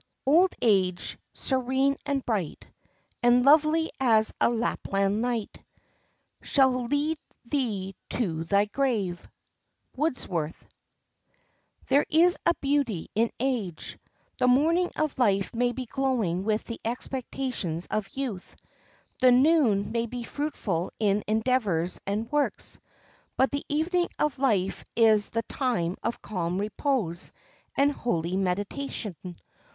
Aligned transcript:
]"Old 0.25 0.51
age, 0.63 1.19
serene 1.31 1.95
and 2.07 2.25
bright, 2.25 2.65
And 3.21 3.45
lovely 3.45 3.91
as 3.99 4.33
a 4.41 4.49
Lapland 4.49 5.21
night, 5.21 5.61
Shall 6.41 6.85
lead 6.85 7.19
thee 7.45 7.93
to 8.09 8.43
thy 8.45 8.65
grave." 8.65 9.29
—WORDSWORTH. 9.95 10.65
There 11.87 12.07
is 12.09 12.35
a 12.47 12.55
beauty 12.55 13.09
in 13.13 13.29
age. 13.39 13.99
The 14.39 14.47
morning 14.47 14.89
of 14.95 15.19
life 15.19 15.53
may 15.53 15.71
be 15.71 15.85
glowing 15.85 16.45
with 16.45 16.63
the 16.63 16.79
expectations 16.83 17.85
of 17.91 18.09
youth; 18.17 18.55
the 19.19 19.31
noon 19.31 19.91
may 19.91 20.07
be 20.07 20.23
fruitful 20.23 20.91
in 20.97 21.23
endeavors 21.27 22.01
and 22.07 22.31
works; 22.31 22.79
but 23.37 23.51
the 23.51 23.63
evening 23.69 24.07
of 24.17 24.39
life 24.39 24.83
is 24.95 25.29
the 25.29 25.43
time 25.43 25.95
of 26.01 26.23
calm 26.23 26.57
repose 26.57 27.31
and 27.77 27.91
holy 27.91 28.35
meditation. 28.35 29.15